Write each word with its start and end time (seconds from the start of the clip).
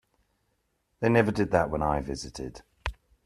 They 0.99 1.09
never 1.09 1.31
did 1.31 1.51
that 1.51 1.69
when 1.69 1.83
I 1.83 2.01
visited. 2.01 2.63